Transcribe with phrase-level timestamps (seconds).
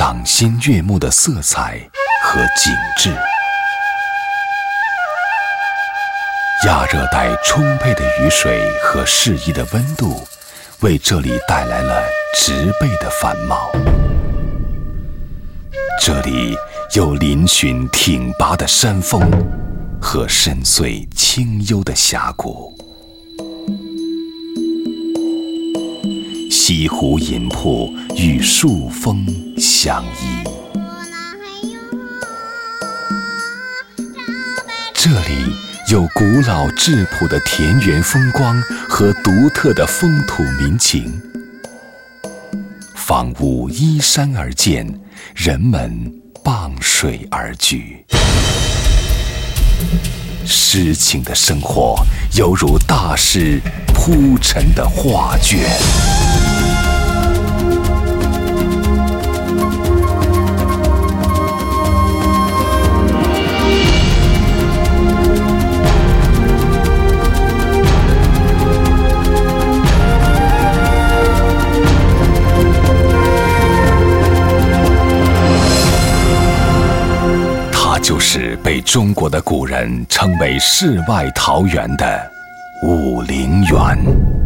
[0.00, 1.78] 赏心悦目的色彩
[2.24, 3.14] 和景致。
[6.66, 10.26] 亚热带充沛的雨水和适宜的温度，
[10.80, 12.02] 为这里带来了
[12.34, 13.70] 植被的繁茂。
[16.00, 16.56] 这里
[16.94, 19.20] 有嶙峋挺拔的山峰
[20.00, 22.74] 和深邃清幽的峡谷，
[26.72, 29.26] 西湖银瀑与树峰
[29.58, 30.48] 相依。
[34.94, 35.52] 这里
[35.88, 41.20] 有古老质朴的田园风光和独特的风土民情。
[42.94, 44.86] 房屋依山而建，
[45.34, 48.06] 人们傍水而居，
[50.46, 51.96] 诗情的生活
[52.36, 53.60] 犹如大师
[53.92, 55.68] 铺陈的画卷。
[78.92, 82.28] 中国的古人称为“世外桃源”的
[82.82, 84.39] 武陵源。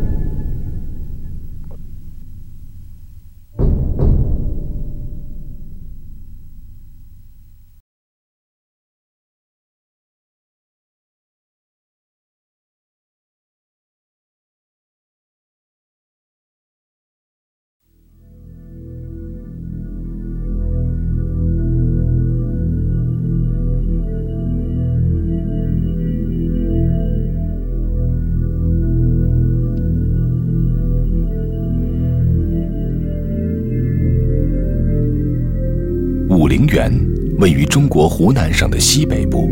[37.95, 39.49] 国湖南省的西北部，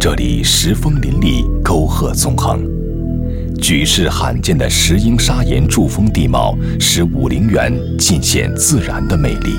[0.00, 2.60] 这里石峰林立，沟壑纵横，
[3.62, 9.56] 举世罕见的石英砂岩柱峰地貌使武陵源尽显自然的魅力。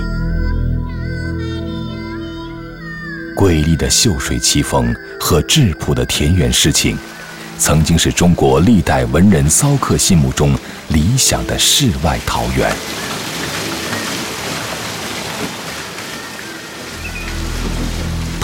[3.33, 6.97] 瑰丽的秀水奇峰和质朴的田园诗情，
[7.57, 10.53] 曾经是中国历代文人骚客心目中
[10.89, 12.69] 理想的世外桃源。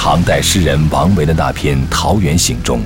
[0.08, 2.80] 唐代诗人王维的那篇《桃源行》中，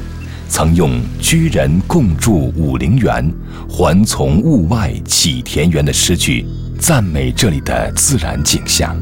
[0.47, 3.29] 曾用“居人共筑武陵源，
[3.67, 6.45] 还从物外起田园”的诗句，
[6.79, 8.95] 赞美这里的自然景象。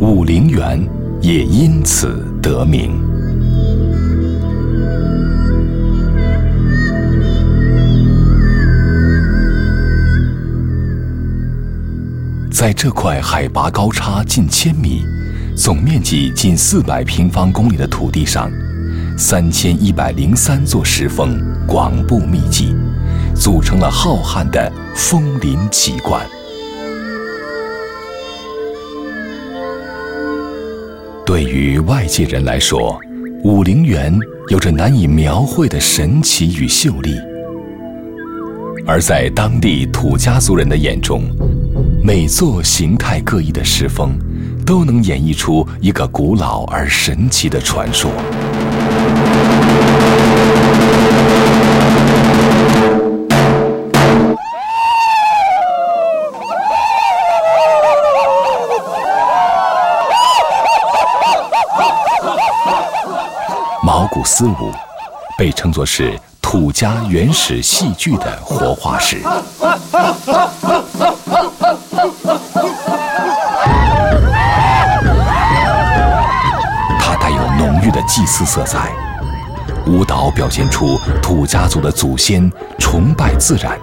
[0.00, 0.84] 武陵源
[1.20, 3.07] 也因此得名。
[12.58, 15.04] 在这块海拔高差近千米、
[15.56, 18.50] 总面积近四百平方公里的土地上，
[19.16, 22.74] 三千一百零三座石峰广布密集，
[23.32, 26.20] 组成了浩瀚的峰林奇观。
[31.24, 32.98] 对于外界人来说，
[33.44, 34.12] 武陵源
[34.48, 37.12] 有着难以描绘的神奇与秀丽；
[38.84, 41.22] 而在当地土家族人的眼中，
[42.08, 44.18] 每座形态各异的石峰，
[44.64, 48.10] 都能演绎出一个古老而神奇的传说。
[63.82, 64.72] 毛骨丝舞，
[65.36, 69.18] 被称作是土家原始戏剧的活化石。
[78.44, 78.92] 色彩，
[79.86, 83.78] 舞蹈表现出土家族的祖先崇拜自然、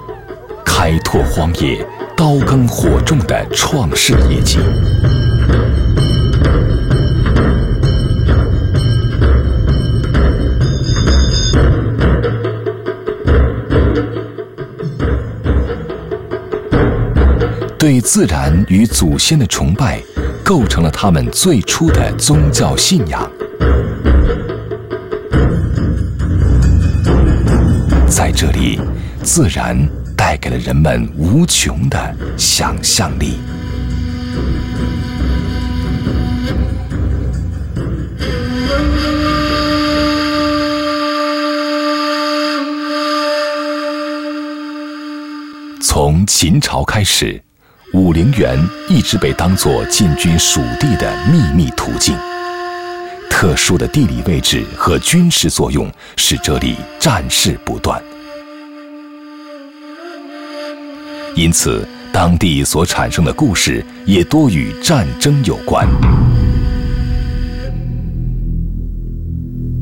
[0.66, 1.86] 开拓荒野、
[2.16, 4.60] 刀耕火种的创世业绩。
[17.78, 20.01] 对自然与祖先的崇拜，
[20.44, 23.30] 构成了他们最初的宗教信仰。
[28.15, 28.79] 在这里
[29.23, 29.77] 自然
[30.15, 33.33] 带给了人们无穷的想象力。
[45.81, 47.44] 从秦朝开始
[47.91, 48.57] 武陵源
[48.88, 52.17] 一直被当作进军蜀地的秘密途径。
[53.38, 58.02] 特殊的地理位置和军事作用使这里战事不断，
[61.36, 65.86] 因此当地所产生的故事也多与战争有关。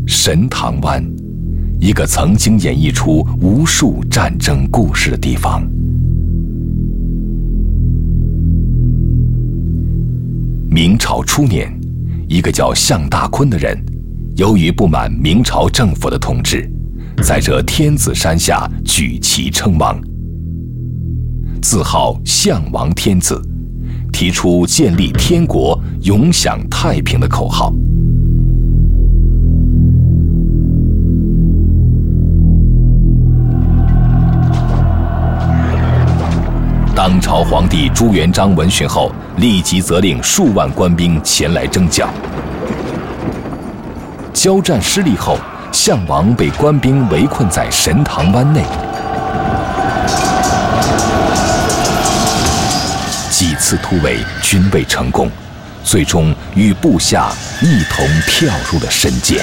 [0.08, 1.06] 神塘湾，
[1.80, 5.62] 一个曾经演绎出无数战争故事的地方。
[10.72, 11.72] 明朝初年，
[12.34, 13.78] 一个叫向大坤的人，
[14.38, 16.68] 由于不满明朝政府的统治，
[17.22, 20.02] 在这天子山下举旗称王，
[21.62, 23.40] 自号项王天子，
[24.12, 27.72] 提出建立天国、永享太平的口号。
[37.06, 42.08] 当朝皇帝朱元璋闻讯后，立即责令数万官兵前来征剿。
[44.34, 45.38] 交战失利后，
[45.74, 48.64] 项王被官兵围困在神塘湾内，
[53.30, 55.30] 几次突围均未成功，
[55.84, 59.42] 最终与部下一同跳入了深涧。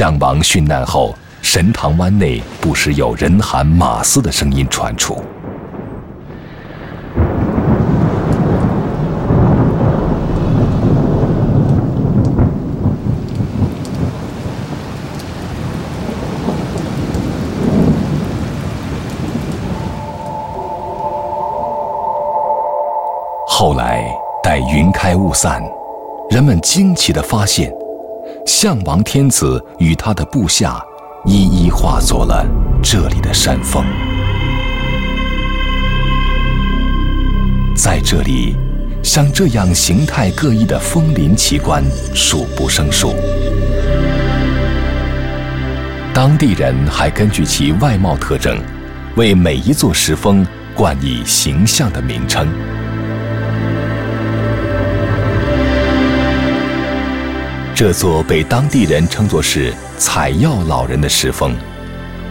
[0.00, 5.14] 项王殉难后，神堂湾内不时有人喊马嘶的声音传出。
[23.46, 24.02] 后来，
[24.42, 25.62] 待云开雾散，
[26.30, 27.70] 人们惊奇地发现。
[28.52, 30.82] 项王天子与他的部下，
[31.24, 32.44] 一一化作了
[32.82, 33.82] 这里的山峰。
[37.76, 38.56] 在这里，
[39.04, 41.82] 像这样形态各异的峰林奇观
[42.12, 43.14] 数不胜数。
[46.12, 48.58] 当地人还根据其外貌特征，
[49.14, 50.44] 为每一座石峰
[50.74, 52.48] 冠以形象的名称。
[57.80, 61.56] 这座被当地人称作是“采药老人”的石峰，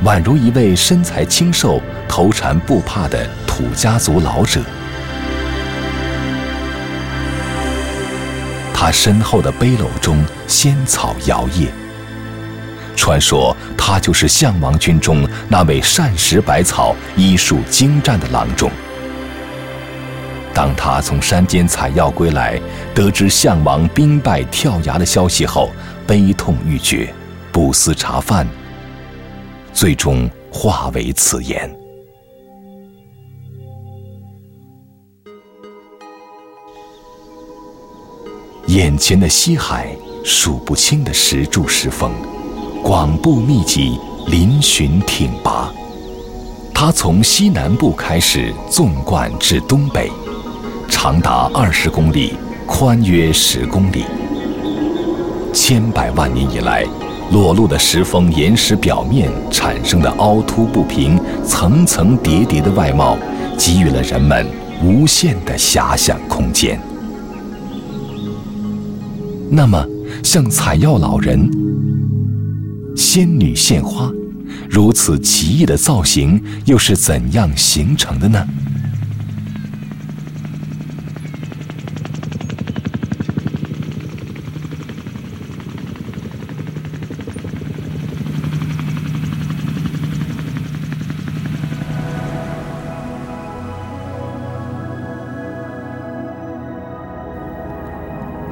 [0.03, 4.61] 宛如一位身材清瘦、头缠布帕的土家族老者。
[8.75, 11.69] 他身后的背篓中仙草摇曳，
[12.95, 18.69] 传说他就是项王军中那位善食百草、医术精湛的郎中。
[20.59, 22.59] 当他从山间采药归来，
[22.93, 25.69] 得知项王兵败跳崖的消息后，
[26.05, 27.13] 悲痛欲绝，
[27.49, 28.45] 不思茶饭，
[29.71, 31.73] 最终化为此言。
[38.67, 42.11] 眼前的西海，数不清的石柱石峰，
[42.83, 43.97] 广布密集，
[44.27, 45.71] 嶙峋挺拔。
[46.73, 50.11] 它从西南部开始，纵贯至东北。
[50.89, 52.33] 长达二十公里，
[52.65, 54.03] 宽约十公里。
[55.53, 56.83] 千百万年以来，
[57.31, 63.17] 裸露的石峰岩石表面产生的凹凸不平、层层叠叠的外貌，
[63.57, 64.45] 给予了人们
[64.83, 66.79] 无限的遐想空间。
[69.49, 69.85] 那么，
[70.23, 71.49] 像采药老人、
[72.95, 74.11] 仙女献花，
[74.69, 78.45] 如此奇异的造型，又是怎样形成的呢？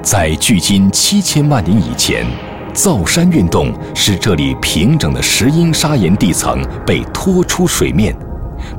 [0.09, 2.25] 在距今七千万年以前，
[2.73, 8.17] 造山运动使这里平整的石英砂岩地层被拖出水面，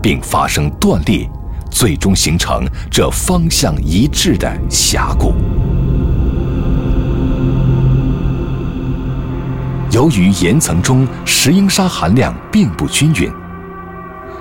[0.00, 1.28] 并发生断裂，
[1.70, 5.35] 最终形成这方向一致的峡谷。
[9.90, 13.30] 由于岩层中石英砂含量并不均匀。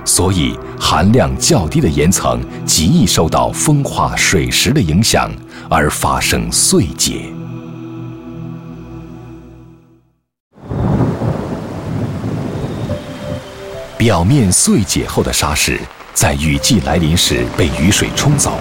[0.08, 5.30] 所以，含量较低的岩层极易受到风化水蚀的影响
[5.70, 7.26] 而发生碎解。
[13.98, 15.78] 表面碎解后的沙石，
[16.14, 18.58] 在雨季来临时被雨水冲走，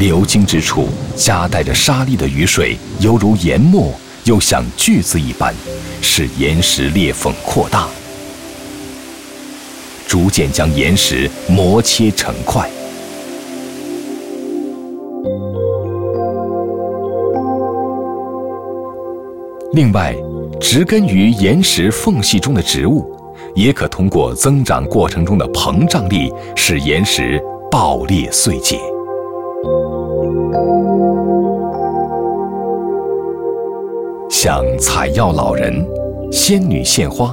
[0.00, 3.92] 流经之处夹带着沙粒的雨水，犹如研墨，
[4.24, 5.54] 又像锯子一般，
[6.02, 7.86] 使岩石裂缝扩大，
[10.10, 12.68] 逐渐将岩石磨切成块。
[19.72, 20.12] 另外，
[20.60, 23.08] 植根于岩石缝隙中的植物，
[23.54, 27.40] 也可通过增长过程中的膨胀力，使岩石
[27.70, 28.80] 爆裂碎解。
[34.28, 35.86] 像采药老人、
[36.32, 37.32] 仙女献花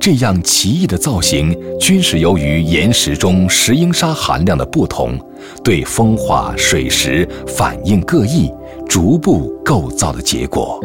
[0.00, 5.12] 这样奇异的造型，均是由于岩石中石英砂含量的不同，
[5.62, 8.50] 对风化、水蚀反应各异，
[8.88, 10.80] 逐步构造的结果。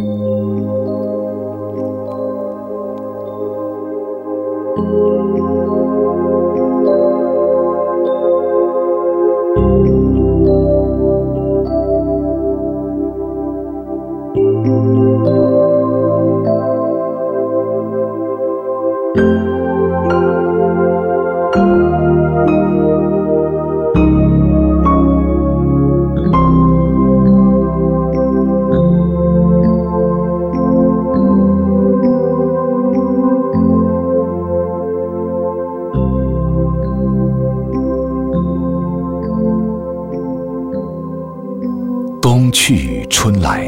[42.58, 43.68] 去春来，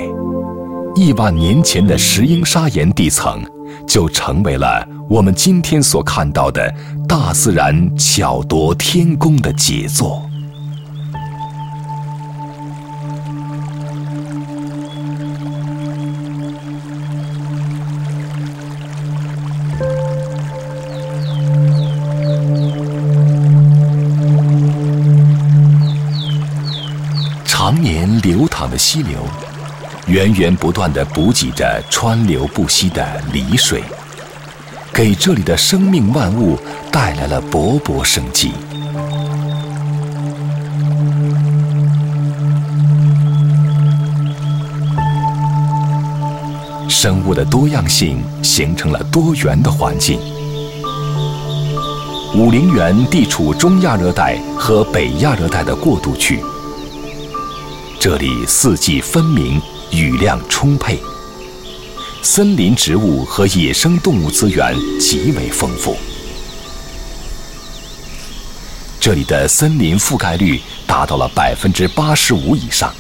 [0.95, 3.43] 亿万年前的石英砂岩地层，
[3.85, 6.73] 就成为了我们今天所看到的
[7.05, 10.26] 大自然巧夺天工的杰作。
[27.69, 29.19] 常年流淌的溪流，
[30.07, 33.83] 源源不断地补给着川流不息的漓水，
[34.93, 36.57] 给这里的生命万物
[36.89, 38.53] 带来了勃勃生机。
[46.87, 50.17] 生物的多样性形成了多元的环境。
[52.33, 56.41] 武陵源地处中亚热带和北亚热带的过渡区。
[58.09, 59.61] 这里四季分明，
[59.91, 60.97] 雨量充沛，
[62.23, 65.97] 森林植物和野生动物资源极为丰富。
[68.97, 72.95] 这里的森林覆盖率达到了百分之八十五以上，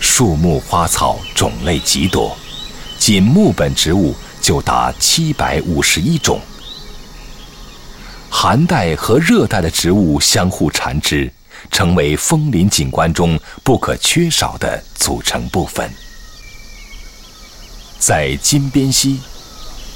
[0.00, 2.36] 树木花草种类极多，
[2.98, 6.38] 仅木本植物就达七百五十一种。
[8.28, 11.32] 寒带和热带的植物相互缠枝。
[11.70, 15.90] 成为枫林景观中不可缺少的组成部分。
[17.98, 19.20] 在金边溪，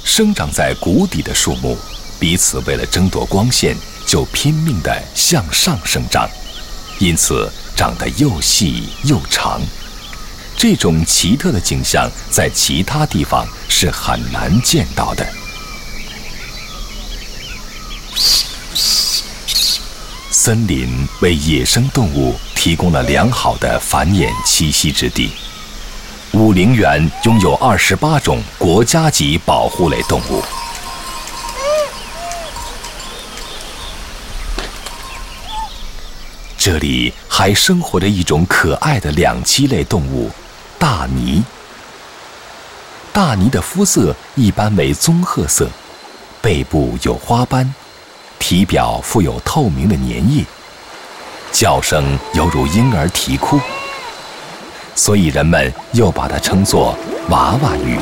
[0.03, 1.77] 生长在谷底的树木，
[2.19, 3.75] 彼此为了争夺光线，
[4.05, 6.29] 就拼命地向上生长，
[6.99, 9.61] 因此长得又细又长。
[10.57, 15.40] 这种奇特的景象，在其他地方是很难见到的。
[20.43, 25.29] 森林为野生动物提供了良好的繁衍栖息之地。
[26.31, 30.43] 武陵源拥有二十八种国家级保护类动物。
[36.57, 40.31] 这里还生活着一种可爱的两栖类动物——
[40.79, 41.43] 大鲵。
[43.13, 45.69] 大鲵的肤色一般为棕褐色，
[46.41, 47.75] 背部有花斑。
[48.41, 50.43] 体表附有透明的粘液，
[51.51, 53.59] 叫声犹如婴儿啼哭，
[54.95, 56.97] 所以人们又把它称作
[57.29, 57.99] “娃娃鱼”。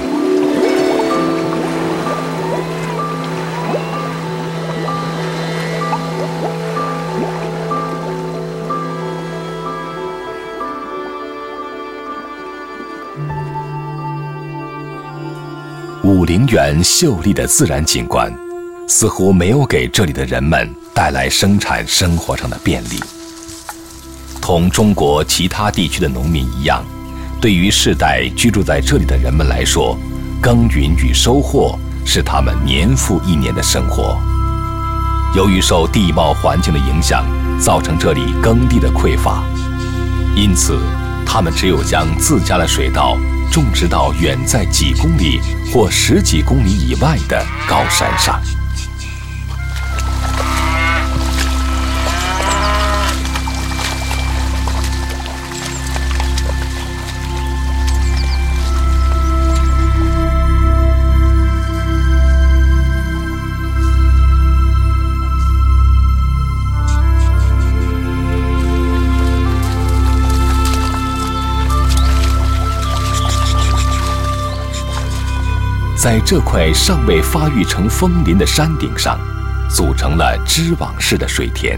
[16.01, 18.48] 武陵源秀丽的自然景观。
[18.89, 22.99] 似乎没有给这里的人们带来生产生活上的便利。
[24.41, 26.83] 同中国其他地区的农民一样，
[27.39, 29.95] 对于世代居住在这里的人们来说，
[30.41, 34.17] 耕耘与收获是他们年复一年的生活。
[35.35, 37.23] 由于受地貌环境的影响，
[37.61, 39.43] 造成这里耕地的匮乏，
[40.35, 40.79] 因此
[41.27, 43.15] 他们只有将自家的水稻
[43.51, 45.39] 种植到远在几公里
[45.71, 48.41] 或十几公里以外的高山上。
[76.01, 79.19] 在这块尚未发育成枫林的山顶上，
[79.69, 81.77] 组成了织网式的水田。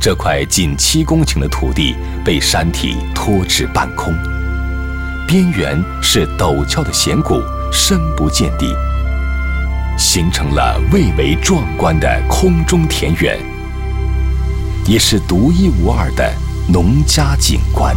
[0.00, 4.12] 这块近七公顷的土地被山体托至半空，
[5.24, 7.40] 边缘是陡峭的险谷，
[7.72, 8.74] 深不见底，
[9.96, 13.38] 形成了蔚为壮观的空中田园，
[14.84, 16.28] 也是独一无二的
[16.66, 17.94] 农家景观。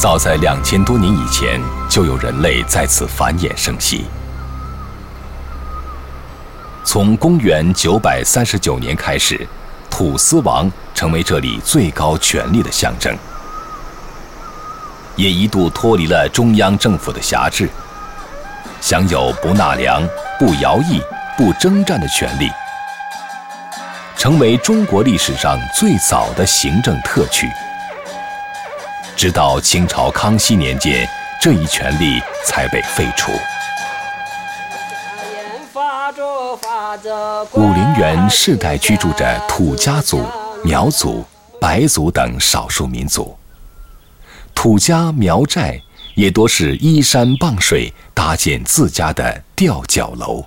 [0.00, 4.06] 早在两千多年以前，就有人类在此繁衍生息。
[6.82, 9.46] 从公元九百三十九年开始，
[9.90, 13.14] 土司王成为这里最高权力的象征，
[15.16, 17.68] 也一度脱离了中央政府的辖制，
[18.80, 20.02] 享有不纳粮、
[20.38, 20.98] 不徭役、
[21.36, 22.48] 不征战的权利，
[24.16, 27.46] 成为中国历史上最早的行政特区。
[29.20, 31.06] 直到清朝康熙年间，
[31.42, 33.30] 这一权利才被废除。
[37.52, 40.24] 武陵源世代居住着土家族、
[40.64, 41.22] 苗族、
[41.60, 43.36] 白族等少数民族。
[44.54, 45.78] 土家苗寨
[46.14, 50.42] 也多是依山傍水搭建自家的吊脚楼。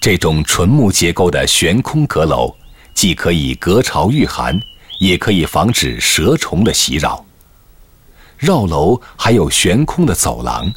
[0.00, 2.54] 这种纯木结构的悬空阁楼，
[2.94, 4.56] 既可以隔潮御寒。
[4.98, 7.24] 也可以防止蛇虫的袭扰。
[8.36, 10.70] 绕楼还有悬空的走廊，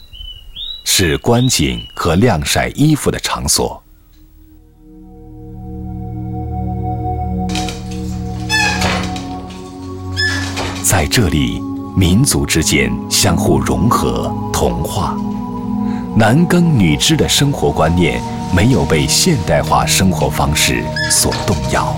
[0.84, 3.82] 是观景和晾晒衣服的场所。
[10.84, 11.62] 在这里，
[11.96, 15.16] 民族之间相互融合、同化，
[16.18, 18.22] 男耕女织的生活观念
[18.54, 21.96] 没有被现代化生活方式所动摇。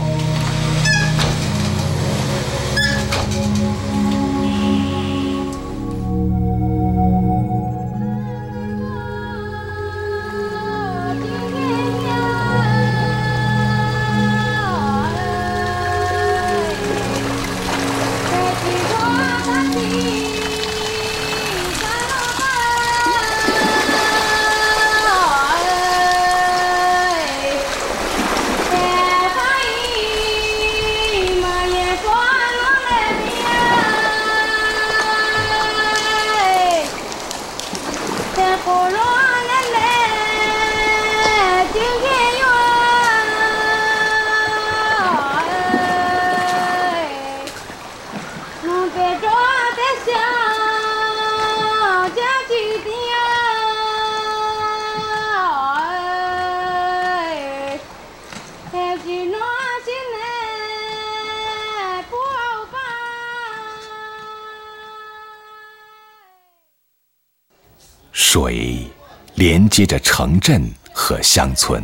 [69.74, 70.62] 接着城镇
[70.94, 71.84] 和乡村，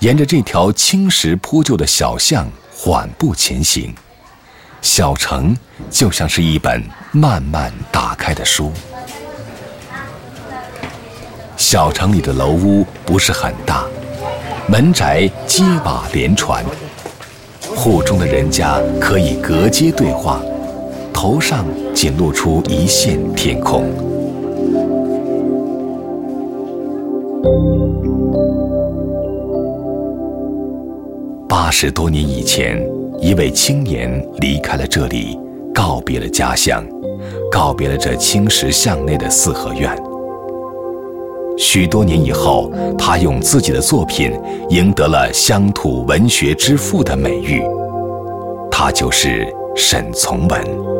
[0.00, 3.94] 沿着这条青石铺就的小巷缓步前行，
[4.82, 5.56] 小城
[5.88, 8.70] 就像是一本慢慢打开的书。
[11.56, 13.86] 小城里的楼屋不是很大，
[14.68, 16.62] 门宅街瓦连船，
[17.74, 20.42] 户中的人家可以隔街对话，
[21.10, 24.03] 头上仅露出一线天空。
[31.48, 32.82] 八十多年以前，
[33.20, 35.38] 一位青年离开了这里，
[35.74, 36.82] 告别了家乡，
[37.50, 39.94] 告别了这青石巷内的四合院。
[41.58, 44.32] 许多年以后，他用自己的作品
[44.70, 47.62] 赢得了乡土文学之父的美誉。
[48.70, 50.93] 他就是沈从文。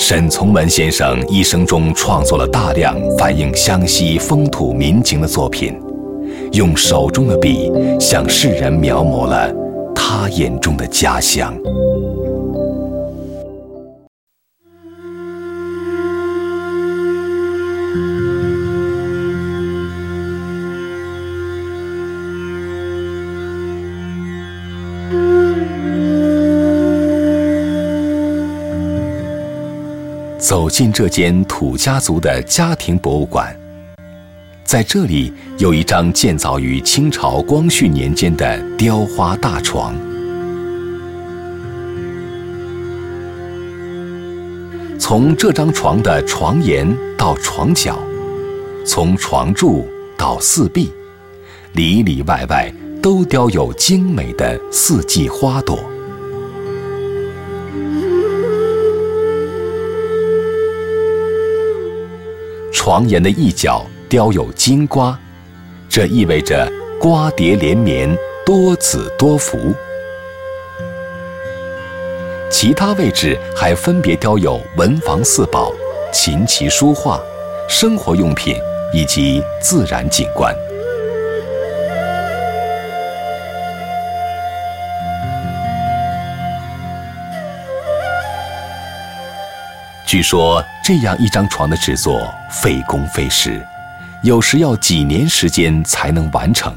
[0.00, 5.76] 沈从文先生一生中创作了大量反映湘西风土民情的作品，
[6.52, 9.52] 用手中的笔向世人描摹了
[9.92, 11.52] 他眼中的家乡。
[30.48, 33.54] 走进这间土家族的家庭博物馆，
[34.64, 39.94] 在这里有一张建造于清朝光绪年间的雕花大床。
[44.98, 47.98] 从这张床的床沿到床脚，
[48.86, 50.90] 从床柱到四壁，
[51.74, 55.78] 里里外外都雕有精美的四季花朵。
[62.88, 65.20] 床沿的一角雕有金瓜，
[65.90, 66.66] 这意味着
[66.98, 68.08] 瓜蝶连绵，
[68.46, 69.74] 多子多福。
[72.50, 75.70] 其他位置还分别雕有文房四宝、
[76.14, 77.20] 琴棋书画、
[77.68, 78.56] 生活用品
[78.94, 80.56] 以及自然景观。
[90.08, 93.62] 据说这样一张床的制作费工费时，
[94.22, 96.74] 有时要几年时间才能完成。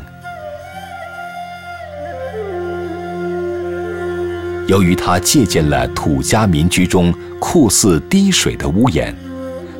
[4.67, 9.15] 由于它借鉴了土家民居中酷似滴水的屋檐，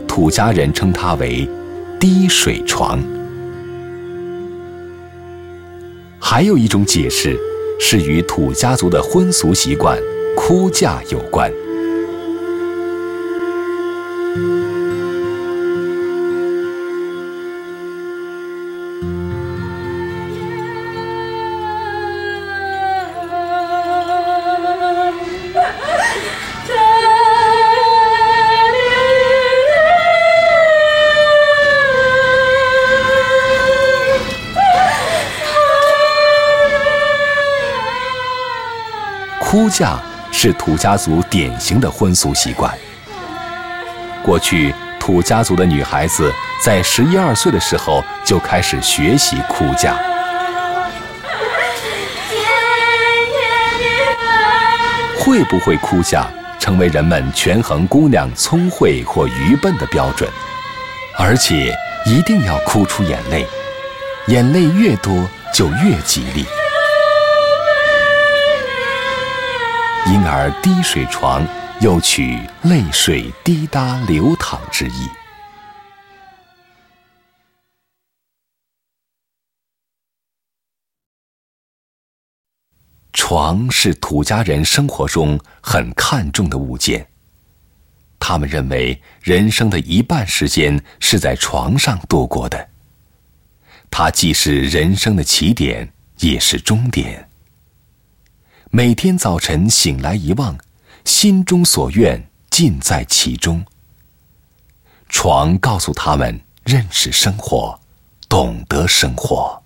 [0.07, 1.45] 土家人称它为
[1.99, 3.03] “滴水床”。
[6.21, 7.37] 还有一种解释，
[7.81, 9.99] 是与土家族的婚俗习惯——
[10.37, 11.51] 哭嫁有关。
[39.62, 39.95] 哭嫁
[40.32, 42.76] 是土家族典型的婚俗习惯。
[44.24, 46.34] 过去，土家族的女孩子
[46.65, 49.95] 在十一二岁的时候就开始学习哭嫁。
[55.19, 56.26] 会不会哭嫁，
[56.60, 60.28] 成为人们权衡姑娘聪慧或愚笨的标准，
[61.19, 61.71] 而且
[62.08, 63.45] 一定要哭出眼泪，
[64.26, 66.47] 眼泪越多就越吉利。
[70.07, 71.47] 因而“滴水床”
[71.79, 75.07] 又取泪水滴答流淌之意。
[83.13, 87.07] 床是土家人生活中很看重的物件。
[88.19, 92.69] 他们认为人生的一半时间是在床上度过的。
[93.89, 97.30] 它既是人生的起点，也是终点。
[98.73, 100.57] 每天早晨醒来一望，
[101.03, 103.65] 心中所愿尽在其中。
[105.10, 107.77] 床告诉他们认识生活，
[108.29, 109.61] 懂得生活。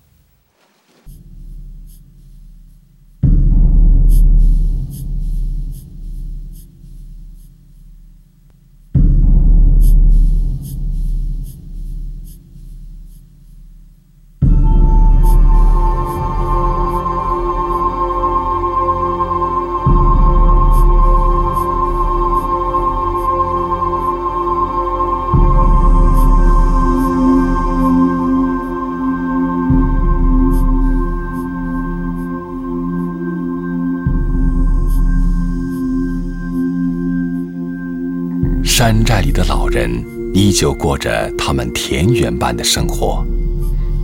[38.78, 39.90] 山寨里的老人
[40.34, 43.24] 依旧过着他们田园般的生活，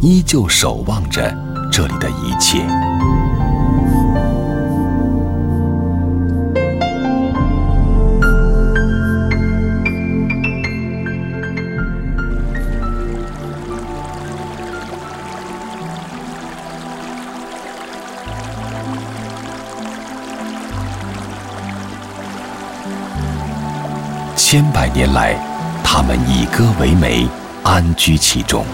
[0.00, 1.30] 依旧守望着
[1.70, 2.66] 这里的一切。
[24.52, 25.34] 千百年来，
[25.82, 27.26] 他们以歌为媒，
[27.62, 28.66] 安居其中。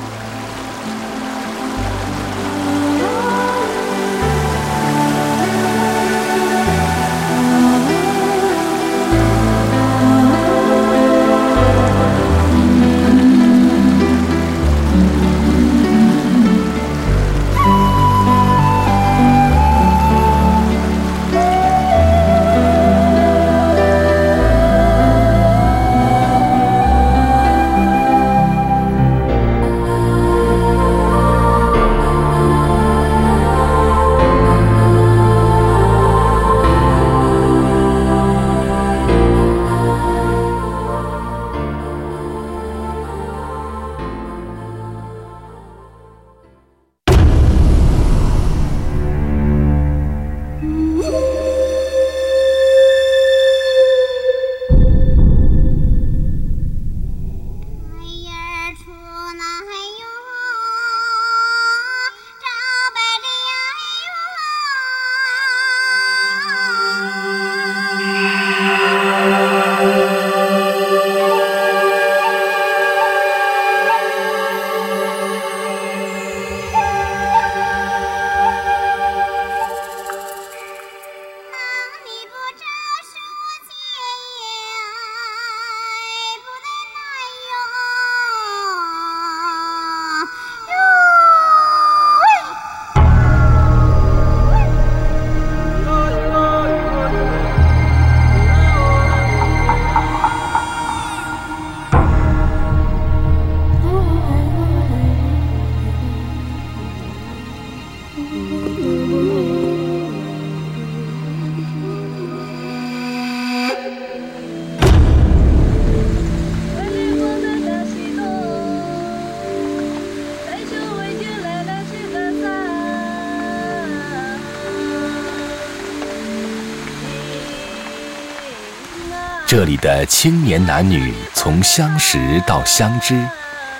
[129.58, 133.20] 这里的青年男女从相识到相知，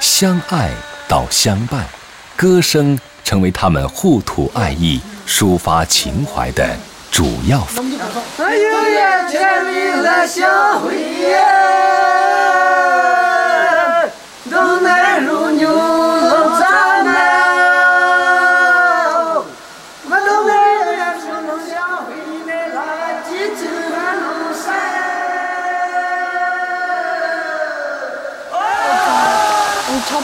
[0.01, 0.73] 相爱
[1.07, 1.87] 到相伴，
[2.35, 6.69] 歌声成为他们互吐爱意、抒发情怀的
[7.13, 7.61] 主要。
[8.39, 10.97] 哎呦，千里来相会，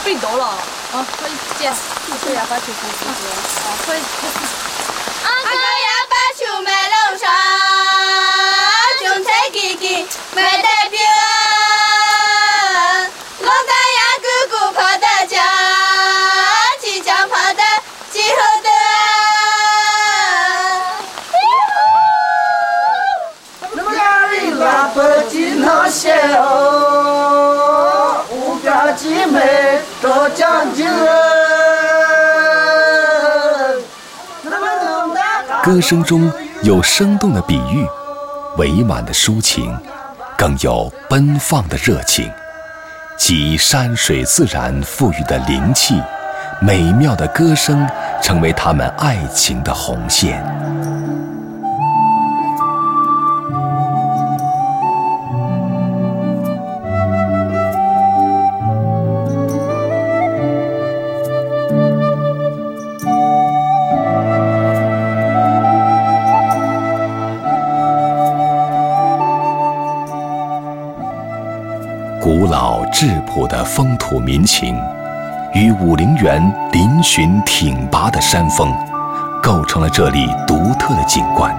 [0.05, 0.45] 背到了，
[0.93, 1.73] 啊，可以接，
[2.23, 3.21] 可以把球送出去，
[3.65, 3.99] 啊，可以。
[5.25, 7.25] 阿哥要把球卖楼上，
[9.01, 11.01] 种菜给给卖代表。
[35.65, 36.31] 歌声中
[36.63, 37.87] 有生动的比喻，
[38.59, 39.75] 委婉的抒情，
[40.37, 42.31] 更有奔放的热情，
[43.17, 45.99] 集山水自然赋予的灵气，
[46.61, 47.89] 美妙的歌声
[48.23, 50.45] 成为他们爱情的红线。
[73.65, 74.77] 风土民情，
[75.55, 78.73] 与武陵源嶙峋挺拔的山峰，
[79.43, 81.53] 构成了这里独特的景观。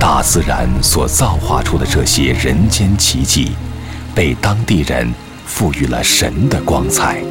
[0.00, 3.52] 大自然所造化出的这些人间奇迹。
[4.14, 5.10] 被当地人
[5.52, 7.22] 赋予了神的光彩。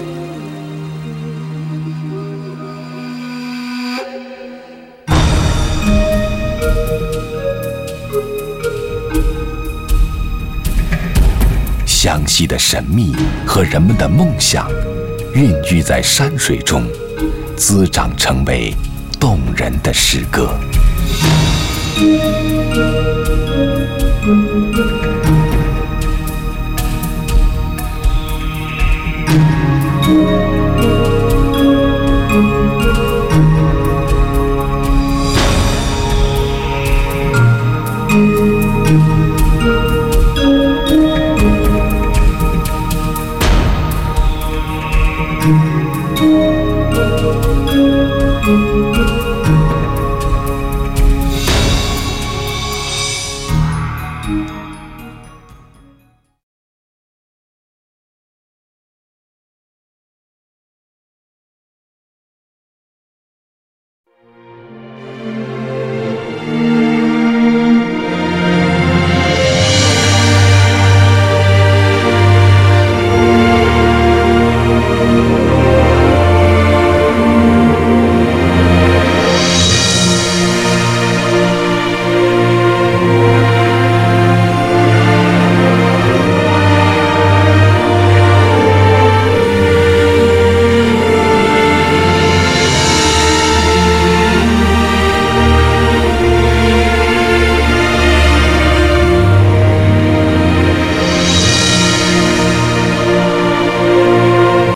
[11.88, 14.69] 湘西的神秘和人们的梦想，
[15.34, 16.84] 孕育在山水中，
[17.57, 18.73] 滋长成为
[19.19, 20.55] 动人的诗歌。
[48.43, 49.20] Música